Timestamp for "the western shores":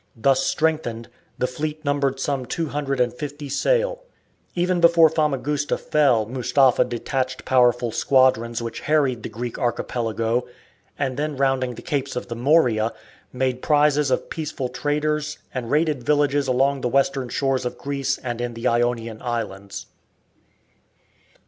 16.81-17.63